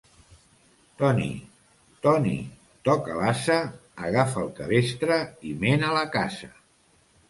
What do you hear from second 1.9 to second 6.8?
Toni, toca l'ase, agafa el cabestre i mena'l a casa.